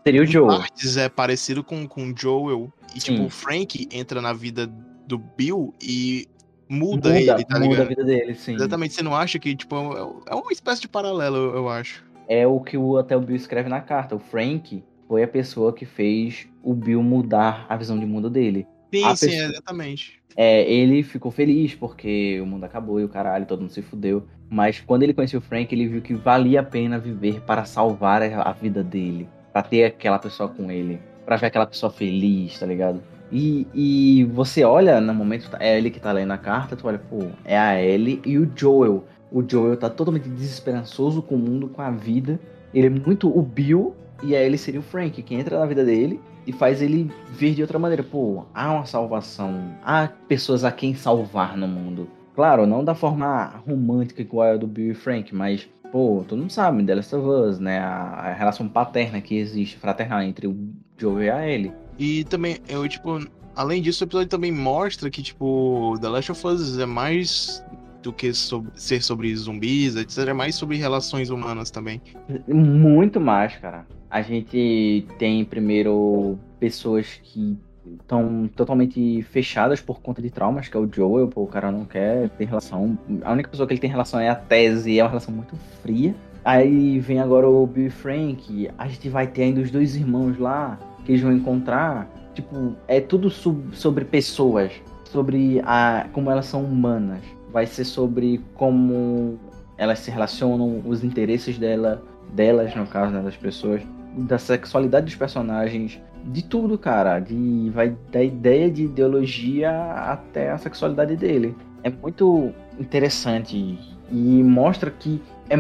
[0.03, 0.59] Seria o Joel.
[0.59, 2.71] Partes é parecido com, com Joel.
[2.95, 3.13] E, Sim.
[3.13, 4.67] tipo, o Frank entra na vida
[5.05, 6.27] do Bill e
[6.69, 7.81] muda, muda ele, tá muda ligado?
[7.81, 8.55] a vida dele, sim.
[8.55, 12.03] Exatamente, você não acha que, tipo, é, é uma espécie de paralelo, eu acho.
[12.27, 14.15] É o que o, até o Bill escreve na carta.
[14.15, 18.67] O Frank foi a pessoa que fez o Bill mudar a visão de mundo dele.
[18.93, 19.49] Sim, a sim, pessoa...
[19.49, 20.21] exatamente.
[20.37, 24.27] É, ele ficou feliz porque o mundo acabou e o caralho, todo mundo se fudeu.
[24.49, 28.21] Mas quando ele conheceu o Frank, ele viu que valia a pena viver para salvar
[28.21, 29.27] a vida dele.
[29.53, 30.99] para ter aquela pessoa com ele.
[31.25, 33.01] para ver aquela pessoa feliz, tá ligado?
[33.31, 36.99] E, e você olha no momento, é ele que tá lendo a carta, tu olha,
[36.99, 39.05] pô, é a Ellie e o Joel.
[39.31, 42.39] O Joel tá totalmente desesperançoso com o mundo, com a vida.
[42.73, 45.83] Ele é muito o Bill e a Ellie seria o Frank, que entra na vida
[45.83, 48.03] dele e faz ele ver de outra maneira.
[48.03, 52.07] Pô, há uma salvação, há pessoas a quem salvar no mundo.
[52.35, 56.51] Claro, não da forma romântica igual a do Bill e Frank, mas, pô, todo mundo
[56.51, 57.79] sabe, The Last of Us, né?
[57.79, 60.55] A, a relação paterna que existe, fraternal, entre o
[60.97, 61.71] Joe e a Ellie.
[61.97, 63.25] E também, eu, tipo,
[63.55, 67.63] além disso, o episódio também mostra que, tipo, The Last of Us é mais
[68.05, 70.29] do que sobre, ser sobre zumbis, etc.
[70.29, 72.01] É mais sobre relações humanas também.
[72.47, 73.85] Muito mais, cara.
[74.09, 77.57] A gente tem primeiro pessoas que
[77.99, 82.29] estão totalmente fechadas por conta de traumas, que é o Joel, o cara não quer
[82.29, 82.97] ter relação.
[83.23, 86.15] A única pessoa que ele tem relação é a tese, é uma relação muito fria.
[86.43, 90.79] Aí vem agora o Bill Frank, a gente vai ter ainda os dois irmãos lá,
[91.03, 92.07] que eles vão encontrar.
[92.35, 94.71] Tipo, é tudo sobre pessoas,
[95.05, 97.21] sobre a, como elas são humanas
[97.55, 99.39] vai ser sobre como
[99.77, 103.81] elas se relacionam, os interesses dela, delas, no caso, né, das pessoas,
[104.13, 107.17] da sexualidade dos personagens, de tudo, cara.
[107.21, 111.55] De, vai da ideia de ideologia até a sexualidade dele.
[111.81, 113.79] É muito interessante
[114.11, 115.55] e mostra que é,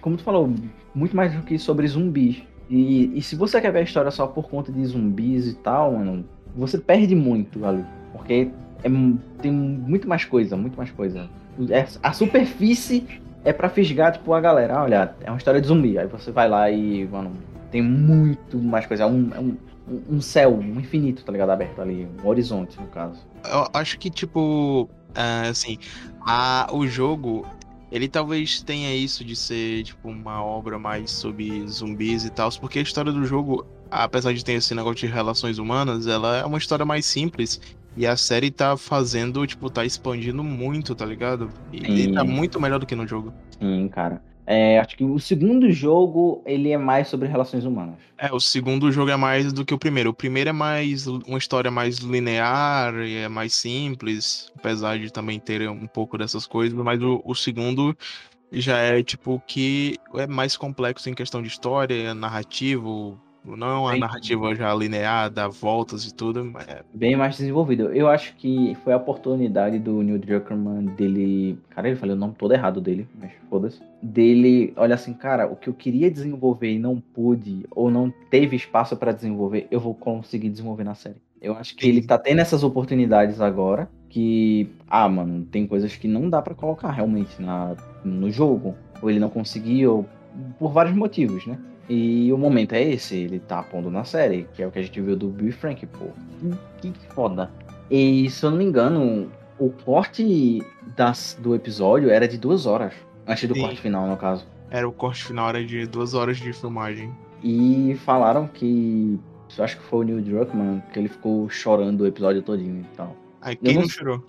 [0.00, 0.48] como tu falou,
[0.94, 2.44] muito mais do que sobre zumbis.
[2.70, 5.94] E, e se você quer ver a história só por conta de zumbis e tal,
[5.94, 7.84] mano, você perde muito ali.
[8.12, 8.88] Porque é,
[9.40, 11.28] tem muito mais coisa, muito mais coisa.
[11.70, 13.04] É, a superfície
[13.44, 15.98] é pra fisgar, tipo, a galera, olha, é uma história de zumbi.
[15.98, 17.32] Aí você vai lá e, mano,
[17.70, 19.04] tem muito mais coisa.
[19.04, 19.56] É um, é um,
[20.10, 21.50] um céu, um infinito, tá ligado?
[21.50, 23.20] Aberto ali, um horizonte, no caso.
[23.44, 25.78] Eu acho que, tipo, é, assim,
[26.20, 27.46] a, o jogo,
[27.90, 32.78] ele talvez tenha isso de ser, tipo, uma obra mais sobre zumbis e tal, porque
[32.78, 36.58] a história do jogo, apesar de ter esse negócio de relações humanas, ela é uma
[36.58, 37.60] história mais simples.
[37.98, 41.50] E a série tá fazendo, tipo, tá expandindo muito, tá ligado?
[41.72, 43.32] E, e tá muito melhor do que no jogo.
[43.60, 44.22] Sim, cara.
[44.46, 47.96] É, acho que o segundo jogo, ele é mais sobre relações humanas.
[48.16, 50.10] É, o segundo jogo é mais do que o primeiro.
[50.10, 55.40] O primeiro é mais uma história mais linear e é mais simples, apesar de também
[55.40, 57.98] ter um pouco dessas coisas, mas o, o segundo
[58.52, 63.20] já é tipo que é mais complexo em questão de história, narrativo,
[63.56, 66.52] não a narrativa já linear, dá voltas e tudo.
[66.66, 66.82] É...
[66.92, 67.92] Bem mais desenvolvido.
[67.92, 71.58] Eu acho que foi a oportunidade do Neil Druckmann dele.
[71.70, 73.80] Cara, ele falou o nome todo errado dele, mas foda-se.
[74.02, 78.56] Dele, olha assim, cara, o que eu queria desenvolver e não pude, ou não teve
[78.56, 81.16] espaço para desenvolver, eu vou conseguir desenvolver na série.
[81.40, 83.88] Eu acho que ele tá tendo essas oportunidades agora.
[84.08, 88.74] Que, ah, mano, tem coisas que não dá para colocar realmente na, no jogo.
[89.02, 90.06] Ou ele não conseguiu,
[90.58, 91.58] por vários motivos, né?
[91.88, 94.82] E o momento é esse, ele tá pondo na série, que é o que a
[94.82, 96.06] gente viu do Bill Frank, pô.
[96.80, 97.50] Que foda.
[97.90, 100.62] E se eu não me engano, o corte
[100.96, 102.92] das, do episódio era de duas horas.
[103.26, 103.62] Antes do Sim.
[103.62, 104.46] corte final, no caso.
[104.70, 107.10] Era o corte final, era de duas horas de filmagem.
[107.42, 109.18] E falaram que.
[109.56, 112.96] Eu acho que foi o Neil Druckmann, que ele ficou chorando o episódio todinho e
[112.96, 113.16] tal.
[113.40, 113.82] Aí quem não...
[113.82, 114.24] não chorou?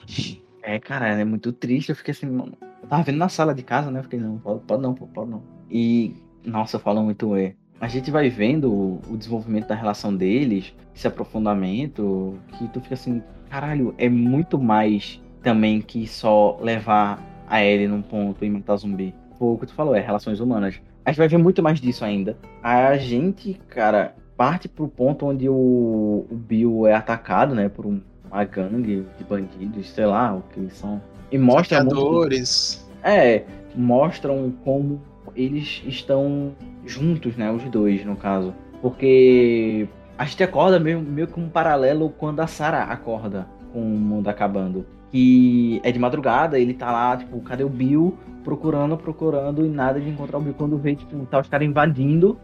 [0.61, 1.89] É, cara, é muito triste.
[1.89, 2.53] Eu fiquei assim, mano.
[2.81, 3.99] Eu tava vendo na sala de casa, né?
[3.99, 5.43] Eu fiquei, não, pode, pode não, pode não.
[5.69, 7.53] E nossa, falam muito é.
[7.79, 12.95] A gente vai vendo o, o desenvolvimento da relação deles, esse aprofundamento, que tu fica
[12.95, 18.75] assim, caralho, é muito mais também que só levar a Ellie num ponto e matar
[18.75, 19.15] zumbi.
[19.37, 20.79] Foi o que tu falou, é relações humanas.
[21.05, 22.37] A gente vai ver muito mais disso ainda.
[22.61, 28.43] A gente, cara, parte pro ponto onde o, o Bill é atacado, né, por uma
[28.43, 31.01] gangue de bandidos, sei lá, o que eles são.
[31.31, 31.83] E mostra.
[31.83, 32.29] Muito,
[33.03, 33.43] é,
[33.75, 35.01] mostram como
[35.35, 36.53] eles estão
[36.85, 37.51] juntos, né?
[37.51, 38.53] Os dois, no caso.
[38.81, 39.87] Porque
[40.17, 44.27] a gente acorda meio, meio que um paralelo quando a Sarah acorda com o mundo
[44.27, 44.85] acabando.
[45.11, 48.17] Que é de madrugada, ele tá lá, tipo, cadê o Bill?
[48.43, 50.53] Procurando, procurando, e nada de encontrar o Bill.
[50.53, 52.37] Quando vê, tipo, tá os caras invadindo,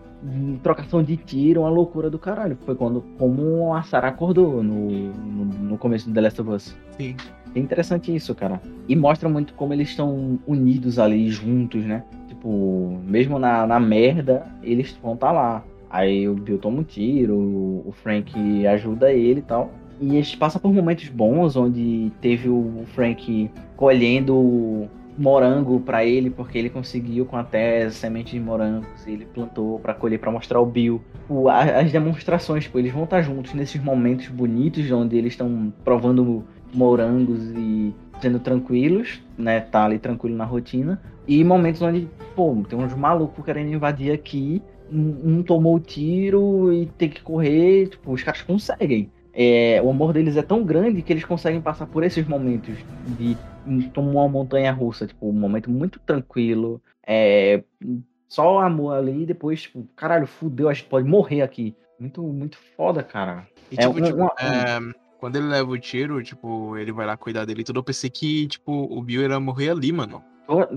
[0.64, 2.58] trocação de tiro, uma loucura do caralho.
[2.66, 6.78] Foi quando, como a Sarah acordou no, no, no começo do The Last of Us.
[6.98, 7.16] Sim.
[7.56, 8.62] É interessante isso, cara.
[8.88, 12.04] E mostra muito como eles estão unidos ali, juntos, né?
[12.36, 15.64] Tipo, mesmo na, na merda, eles vão estar tá lá.
[15.90, 19.72] Aí o Bill toma um tiro, o Frank ajuda ele e tal.
[20.02, 26.58] E eles passam por momentos bons, onde teve o Frank colhendo morango para ele, porque
[26.58, 31.02] ele conseguiu com até sementes de morangos, ele plantou para colher para mostrar ao Bill.
[31.30, 36.44] O, as demonstrações, eles vão estar tá juntos nesses momentos bonitos, onde eles estão provando
[36.74, 39.62] morangos e sendo tranquilos, né?
[39.62, 41.02] Tá ali tranquilo na rotina.
[41.28, 44.62] E momentos onde, pô, tem uns malucos querendo invadir aqui,
[44.92, 49.12] um, um tomou o tiro e tem que correr, tipo, os caras conseguem.
[49.34, 52.78] É, o amor deles é tão grande que eles conseguem passar por esses momentos
[53.18, 53.38] de
[53.90, 57.64] tomar uma montanha russa, tipo, um momento muito tranquilo, é,
[58.30, 61.76] só amor ali e depois, tipo, caralho, fudeu, a gente pode morrer aqui.
[62.00, 63.48] Muito, muito foda, cara.
[63.72, 67.18] E, é, tipo, tipo, um, é, quando ele leva o tiro, tipo, ele vai lá
[67.18, 67.80] cuidar dele e tudo.
[67.80, 70.24] Eu pensei que, tipo, o Bill ia morrer ali, mano.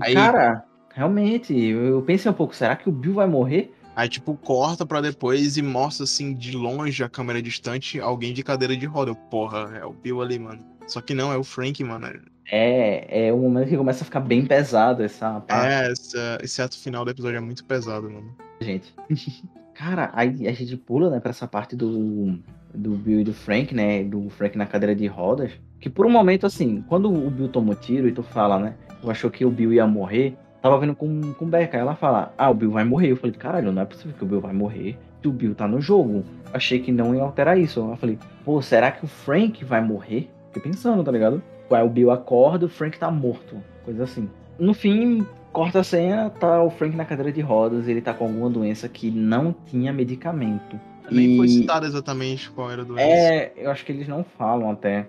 [0.01, 0.13] Aí...
[0.13, 3.73] Cara, realmente, eu pensei um pouco, será que o Bill vai morrer?
[3.95, 8.43] Aí, tipo, corta pra depois e mostra, assim, de longe, a câmera distante, alguém de
[8.43, 9.13] cadeira de roda.
[9.13, 10.63] Porra, é o Bill ali, mano.
[10.87, 12.07] Só que não, é o Frank, mano.
[12.51, 15.67] É, é o momento que começa a ficar bem pesado essa parte.
[15.67, 18.35] É, essa, esse ato final do episódio é muito pesado, mano.
[18.61, 18.93] Gente.
[19.75, 22.39] Cara, aí a gente pula, né, pra essa parte do,
[22.73, 24.03] do Bill e do Frank, né?
[24.03, 25.51] Do Frank na cadeira de rodas.
[25.79, 28.75] Que por um momento, assim, quando o Bill tomou tiro e tu fala, né?
[29.07, 30.35] Achou que o Bill ia morrer.
[30.61, 31.77] Tava vendo com, com Becca.
[31.77, 33.11] Ela fala, ah, o Bill vai morrer.
[33.11, 34.97] Eu falei, caralho, não é possível que o Bill vai morrer.
[35.21, 36.23] Se o Bill tá no jogo.
[36.53, 37.79] Achei que não ia alterar isso.
[37.79, 40.29] Eu falei, pô, será que o Frank vai morrer?
[40.47, 41.41] Fiquei pensando, tá ligado?
[41.71, 43.61] Aí o Bill acorda, o Frank tá morto.
[43.85, 44.29] Coisa assim.
[44.57, 47.87] No fim, corta a cena, tá o Frank na cadeira de rodas.
[47.87, 50.79] Ele tá com alguma doença que não tinha medicamento.
[51.11, 51.37] Nem e...
[51.37, 53.03] foi citado exatamente qual era a doença.
[53.03, 55.07] É, eu acho que eles não falam até.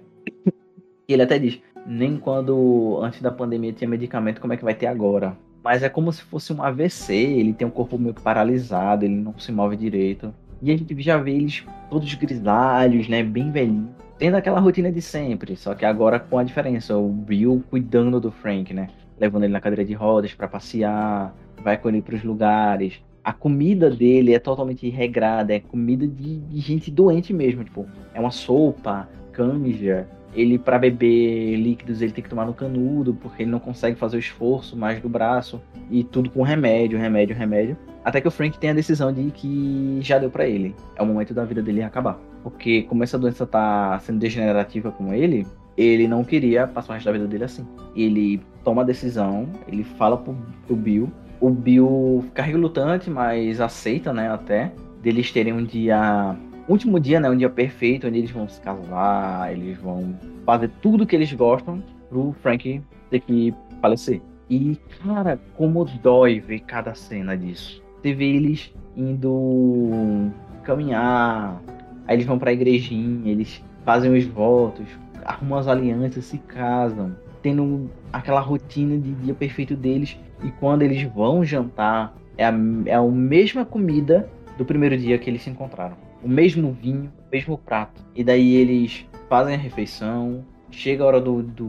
[1.09, 4.87] ele até diz, nem quando antes da pandemia tinha medicamento, como é que vai ter
[4.87, 5.37] agora?
[5.62, 9.38] Mas é como se fosse um AVC, ele tem um corpo meio paralisado, ele não
[9.38, 10.33] se move direito.
[10.62, 15.01] E a gente já vê eles todos grisalhos, né, bem velhinhos, tendo aquela rotina de
[15.03, 18.88] sempre, só que agora com a diferença, o Bill cuidando do Frank, né,
[19.19, 23.33] levando ele na cadeira de rodas para passear, vai com ele para os lugares, A
[23.35, 28.31] comida dele é totalmente regrada, é comida de, de gente doente mesmo, tipo, é uma
[28.31, 33.59] sopa, canja, ele para beber líquidos ele tem que tomar no canudo porque ele não
[33.59, 37.77] consegue fazer o esforço mais do braço e tudo com remédio, remédio, remédio.
[38.05, 40.75] Até que o Frank tem a decisão de que já deu para ele.
[40.97, 42.19] É o momento da vida dele acabar.
[42.43, 47.07] Porque como essa doença tá sendo degenerativa com ele, ele não queria passar o resto
[47.07, 47.66] da vida dele assim.
[47.95, 50.35] Ele toma a decisão, ele fala pro,
[50.66, 51.11] pro Bill.
[51.40, 56.37] O Bill fica relutante, mas aceita, né, até, deles terem um dia
[56.72, 57.28] último dia, né?
[57.28, 60.14] Um dia perfeito, onde eles vão se casar, eles vão
[60.46, 64.20] fazer tudo que eles gostam pro Frank ter que falecer.
[64.48, 67.83] E, cara, como dói ver cada cena disso.
[68.00, 70.30] Você vê eles indo
[70.62, 71.61] caminhar,
[72.06, 74.87] aí eles vão pra igrejinha, eles fazem os votos,
[75.24, 80.18] arrumam as alianças, se casam, tendo aquela rotina de dia perfeito deles.
[80.42, 82.54] E quando eles vão jantar, é a,
[82.87, 87.30] é a mesma comida do primeiro dia que eles se encontraram o mesmo vinho, o
[87.33, 88.02] mesmo prato.
[88.14, 90.44] E daí eles fazem a refeição.
[90.70, 91.68] Chega a hora do, do,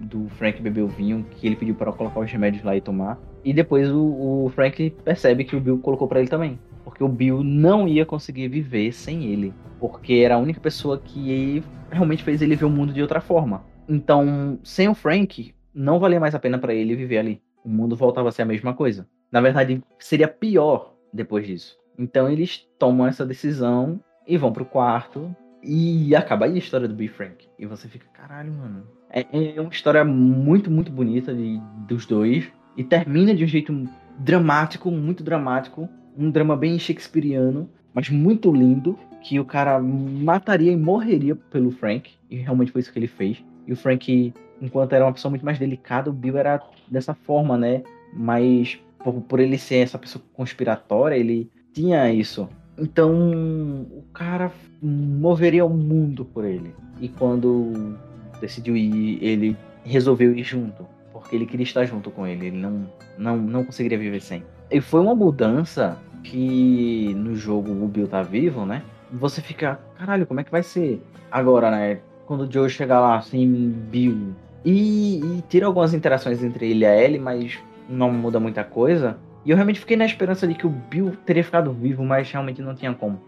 [0.00, 3.18] do Frank beber o vinho, que ele pediu para colocar os remédios lá e tomar.
[3.44, 6.58] E depois o, o Frank percebe que o Bill colocou para ele também.
[6.84, 9.52] Porque o Bill não ia conseguir viver sem ele.
[9.80, 13.64] Porque era a única pessoa que realmente fez ele ver o mundo de outra forma.
[13.88, 17.42] Então, sem o Frank, não valia mais a pena para ele viver ali.
[17.64, 19.08] O mundo voltava a ser a mesma coisa.
[19.30, 21.76] Na verdade, seria pior depois disso.
[21.98, 25.34] Então eles tomam essa decisão e vão pro quarto.
[25.62, 27.48] E acaba aí a história do Bill Frank.
[27.58, 28.84] E você fica, caralho, mano.
[29.10, 32.46] É, é uma história muito, muito bonita de, dos dois.
[32.76, 35.88] E termina de um jeito dramático, muito dramático.
[36.16, 38.96] Um drama bem shakespeariano, mas muito lindo.
[39.20, 42.12] Que o cara mataria e morreria pelo Frank.
[42.30, 43.44] E realmente foi isso que ele fez.
[43.66, 44.32] E o Frank,
[44.62, 47.82] enquanto era uma pessoa muito mais delicada, o Bill era dessa forma, né?
[48.14, 52.48] Mas por, por ele ser essa pessoa conspiratória, ele tinha isso.
[52.76, 54.50] Então o cara
[54.82, 56.74] moveria o mundo por ele.
[57.00, 57.96] E quando
[58.40, 62.48] decidiu ir, ele resolveu ir junto, porque ele queria estar junto com ele.
[62.48, 64.42] Ele não, não, não conseguiria viver sem.
[64.70, 68.82] E foi uma mudança que no jogo o Bill tá vivo, né?
[69.12, 72.00] Você fica, caralho, como é que vai ser agora, né?
[72.26, 74.34] Quando o Joe chegar lá sem Bill.
[74.64, 79.16] E, e tira algumas interações entre ele e a Ellie, mas não muda muita coisa.
[79.48, 82.60] E eu realmente fiquei na esperança de que o Bill teria ficado vivo, mas realmente
[82.60, 83.18] não tinha como.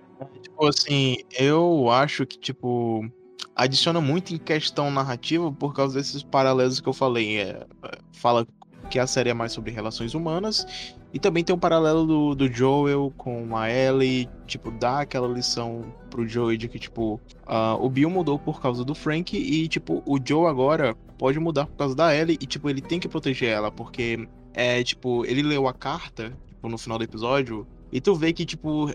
[0.43, 3.11] Tipo assim, eu acho que, tipo,
[3.57, 7.39] adiciona muito em questão narrativa por causa desses paralelos que eu falei.
[7.39, 7.67] É,
[8.13, 8.47] fala
[8.91, 10.95] que a série é mais sobre relações humanas.
[11.11, 15.87] E também tem um paralelo do, do Joel com a Ellie, tipo, dá aquela lição
[16.11, 17.15] pro Joel de que, tipo,
[17.47, 21.65] uh, o Bill mudou por causa do Frank e, tipo, o Joe agora pode mudar
[21.65, 25.43] por causa da Ellie e, tipo, ele tem que proteger ela, porque é, tipo, ele
[25.43, 28.91] leu a carta, tipo, no final do episódio, e tu vê que, tipo,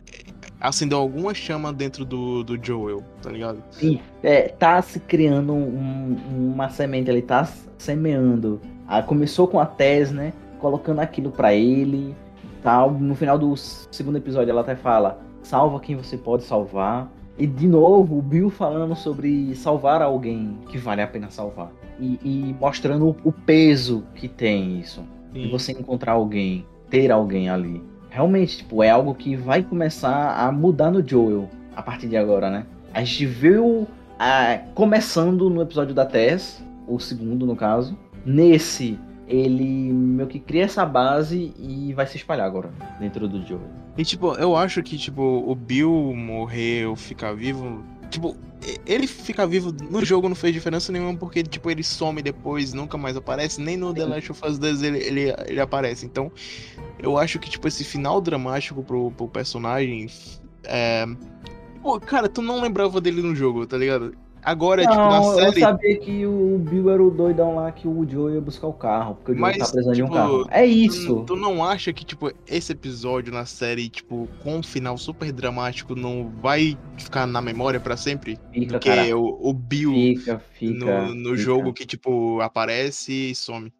[0.59, 3.61] acendeu alguma chama dentro do, do Joel, tá ligado?
[3.71, 6.17] Sim, é, tá se criando um,
[6.53, 8.61] uma semente ali, tá semeando.
[8.87, 10.31] Ah, começou com a Tess, né?
[10.59, 12.15] Colocando aquilo para ele.
[12.63, 12.91] Tal.
[12.91, 17.11] No final do segundo episódio, ela até fala: salva quem você pode salvar.
[17.37, 21.69] E de novo, o Bill falando sobre salvar alguém que vale a pena salvar.
[21.99, 25.03] E, e mostrando o peso que tem isso
[25.41, 27.81] de você encontrar alguém, ter alguém ali.
[28.09, 32.49] Realmente, tipo, é algo que vai começar a mudar no Joel a partir de agora,
[32.49, 32.65] né?
[32.93, 37.97] A gente viu a, começando no episódio da Tess, o segundo no caso.
[38.25, 42.69] Nesse, ele meio que cria essa base e vai se espalhar agora
[42.99, 43.61] dentro do Joel.
[43.97, 47.83] E tipo, eu acho que tipo o Bill morrer ou ficar vivo
[48.15, 48.33] Tipo,
[48.85, 52.97] ele ficar vivo no jogo não fez diferença nenhuma, porque, tipo, ele some depois, nunca
[52.97, 56.05] mais aparece, nem no The Last of Us 2 ele, ele, ele aparece.
[56.05, 56.31] Então,
[56.97, 60.07] eu acho que, tipo, esse final dramático pro, pro personagem.
[60.63, 61.05] É...
[61.81, 64.15] Pô, cara, tu não lembrava dele no jogo, tá ligado?
[64.45, 65.47] Agora, não, tipo, na série.
[65.47, 68.73] Eu sabia que o Bill era o doidão lá que o Joe ia buscar o
[68.73, 70.47] carro, porque o Joe Mas, tá precisando tipo, de um tipo, carro.
[70.51, 71.15] É isso.
[71.15, 75.31] Tu, tu, não acha que, tipo, esse episódio na série, tipo, com um final super
[75.31, 78.37] dramático, não vai ficar na memória para sempre?
[78.53, 79.17] Fica, porque cara.
[79.17, 83.73] O, o Bill fica, fica, no, no jogo que, tipo, aparece e some.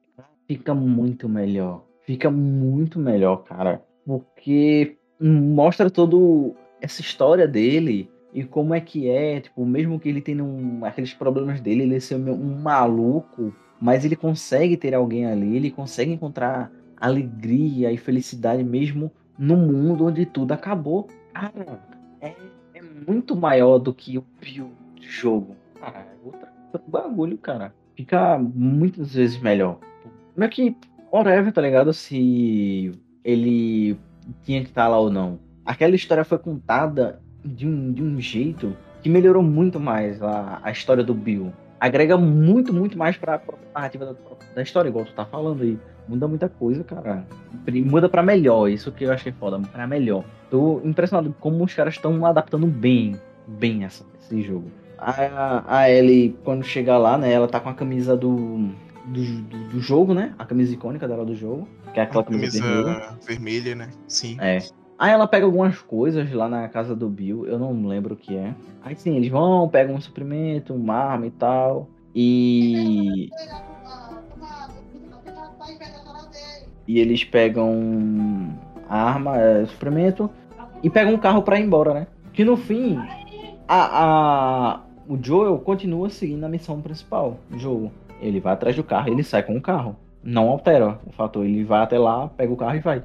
[0.48, 1.84] Fica muito melhor.
[2.08, 3.84] Fica muito melhor, cara.
[4.04, 10.20] Porque mostra todo essa história dele e como é que é, tipo, mesmo que ele
[10.20, 15.56] tenha um, aqueles problemas dele, ele ser um maluco, mas ele consegue ter alguém ali,
[15.56, 19.10] ele consegue encontrar alegria e felicidade mesmo
[19.40, 21.08] no mundo onde tudo acabou.
[21.34, 21.82] Cara,
[22.20, 22.36] é,
[22.74, 24.70] é muito maior do que o Pio
[25.00, 25.56] jogo.
[25.80, 27.74] Cara, é outro bagulho, cara.
[27.96, 29.80] Fica muitas vezes melhor.
[30.36, 30.76] Meio que,
[31.10, 31.94] whatever, tá ligado?
[31.94, 32.92] Se
[33.24, 33.98] ele
[34.44, 35.40] tinha que estar lá ou não.
[35.66, 40.72] Aquela história foi contada de um, de um jeito que melhorou muito mais a, a
[40.72, 41.54] história do Bill.
[41.80, 44.16] Agrega muito, muito mais pra, pra narrativa da,
[44.56, 45.78] da história, igual tu tá falando aí.
[46.08, 47.26] Muda muita coisa, cara.
[47.86, 50.24] Muda para melhor, isso que eu achei foda, pra melhor.
[50.50, 54.72] Tô impressionado como os caras estão adaptando bem, bem essa, esse jogo.
[54.98, 58.70] A, a Ellie, quando chega lá, né, ela tá com a camisa do,
[59.06, 60.34] do, do, do jogo, né?
[60.38, 61.68] A camisa icônica dela do jogo.
[61.94, 63.20] Que é aquela camisa, camisa vermelha.
[63.26, 63.90] vermelha, né?
[64.08, 64.38] Sim.
[64.40, 64.60] É.
[64.98, 68.36] Aí ela pega algumas coisas lá na casa do Bill, eu não lembro o que
[68.36, 68.56] é.
[68.82, 71.90] Aí sim, eles vão, pegam um suprimento, uma arma e tal.
[72.14, 73.30] E.
[76.88, 80.30] E eles pegam a arma, é, suprimento,
[80.82, 82.08] e pegam um carro para ir embora, né?
[82.32, 82.98] Que no fim,
[83.68, 87.92] a, a, o Joel continua seguindo a missão principal do jogo.
[88.22, 89.98] Ele vai atrás do carro, ele sai com o carro.
[90.24, 93.04] Não altera o fator, ele vai até lá, pega o carro e vai.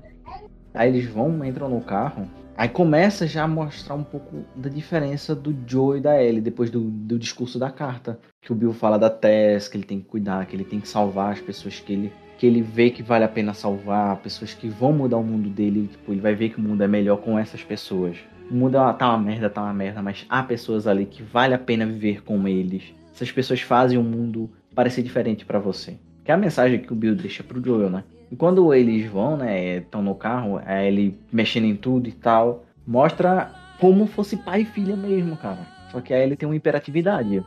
[0.75, 2.29] Aí eles vão, entram no carro.
[2.57, 6.71] Aí começa já a mostrar um pouco da diferença do Joe e da Ellie depois
[6.71, 8.19] do, do discurso da carta.
[8.43, 10.89] Que o Bill fala da Tess, que ele tem que cuidar, que ele tem que
[10.89, 14.69] salvar as pessoas que ele, que ele vê que vale a pena salvar, pessoas que
[14.69, 15.89] vão mudar o mundo dele.
[15.89, 18.19] Tipo, ele vai ver que o mundo é melhor com essas pessoas.
[18.51, 21.55] O mundo é tá uma merda, tá uma merda, mas há pessoas ali que vale
[21.55, 22.83] a pena viver com eles.
[23.15, 25.97] Essas pessoas fazem o mundo parecer diferente para você.
[26.25, 28.05] Que é a mensagem que o Bill deixa pro Joel, né?
[28.31, 32.65] E quando eles vão, né, estão no carro, é ele mexendo em tudo e tal,
[32.87, 33.51] mostra
[33.81, 35.67] como fosse pai e filha mesmo, cara.
[35.91, 37.45] Só que aí ele tem uma hiperatividade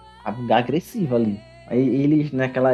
[0.52, 1.40] agressiva ali.
[1.68, 2.72] Aí eles naquela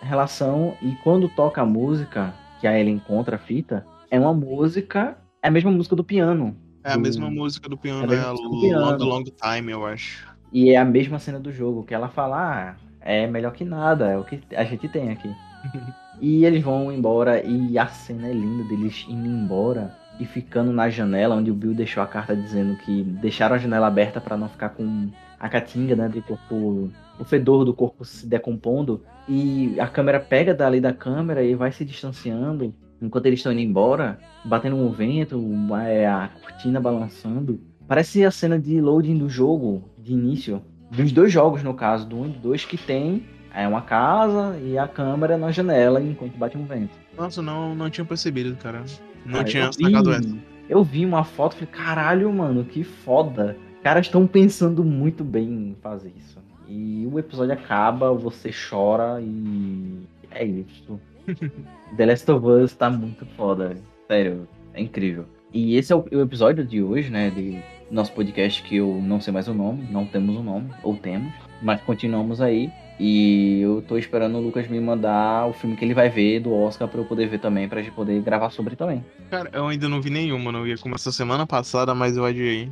[0.00, 5.16] relação e quando toca a música que aí ele encontra a fita, é uma música,
[5.42, 6.56] é a mesma música do piano.
[6.84, 9.04] É a mesma música do piano, é, a do piano.
[9.04, 10.26] Long, long Time, eu acho.
[10.52, 14.08] E é a mesma cena do jogo, que ela fala, ah, é melhor que nada,
[14.10, 15.32] é o que a gente tem aqui.
[16.22, 20.88] e eles vão embora e a cena é linda deles indo embora e ficando na
[20.88, 24.48] janela onde o Bill deixou a carta dizendo que deixaram a janela aberta para não
[24.48, 25.10] ficar com
[25.40, 29.02] a catinga, né, do corpo, o fedor do corpo se decompondo.
[29.28, 32.72] E a câmera pega dali da câmera e vai se distanciando.
[33.00, 35.44] Enquanto eles estão indo embora, batendo um vento,
[35.84, 37.60] é, a cortina balançando.
[37.88, 42.16] Parece a cena de loading do jogo, de início, dos dois jogos no caso, do
[42.16, 46.00] 1 um e do 2 que tem é uma casa e a câmera na janela
[46.00, 46.96] enquanto bate um vento.
[47.16, 48.82] Nossa, não, não tinha percebido, cara.
[49.24, 50.36] Não ah, tinha sacado essa.
[50.68, 53.56] Eu vi uma foto e falei, caralho, mano, que foda.
[53.82, 56.38] Caras estão pensando muito bem em fazer isso.
[56.68, 60.98] E o episódio acaba, você chora e é isso.
[61.96, 63.76] The Last of Us tá muito foda.
[64.08, 65.26] Sério, é incrível.
[65.52, 67.28] E esse é o, o episódio de hoje, né?
[67.28, 70.70] De nosso podcast que eu não sei mais o nome, não temos o um nome,
[70.82, 72.72] ou temos, mas continuamos aí.
[73.04, 76.54] E eu tô esperando o Lucas me mandar o filme que ele vai ver do
[76.54, 79.04] Oscar pra eu poder ver também, pra gente poder gravar sobre também.
[79.28, 82.70] Cara, eu ainda não vi nenhuma, não ia começar semana passada, mas eu adiei.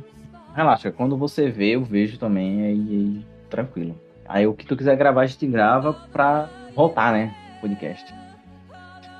[0.55, 3.93] Relaxa, quando você vê, eu vejo também, aí, aí tranquilo.
[4.25, 7.35] Aí o que tu quiser gravar, a gente grava pra voltar, né?
[7.59, 8.13] Podcast.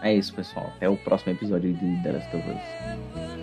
[0.01, 0.71] É isso, pessoal.
[0.77, 3.40] Até o próximo episódio de The Last of Us.